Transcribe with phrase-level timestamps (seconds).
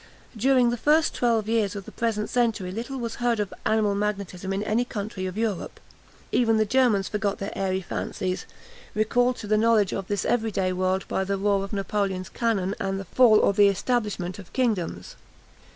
[0.35, 4.51] During the first twelve years of the present century little was heard of animal magnetism
[4.51, 5.79] in any country of Europe.
[6.31, 8.47] Even the Germans forgot their airy fancies,
[8.95, 12.73] recalled to the knowledge of this every day world by the roar of Napoleon's cannon
[12.79, 15.17] and the fall or the establishment of kingdoms.